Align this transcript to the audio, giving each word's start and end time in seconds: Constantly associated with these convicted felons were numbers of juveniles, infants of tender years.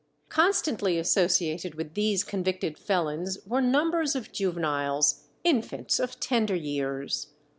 Constantly 0.29 0.97
associated 0.97 1.75
with 1.75 1.93
these 1.93 2.23
convicted 2.23 2.75
felons 2.75 3.37
were 3.45 3.61
numbers 3.61 4.15
of 4.15 4.31
juveniles, 4.31 5.25
infants 5.43 5.99
of 5.99 6.19
tender 6.19 6.55
years. 6.55 7.27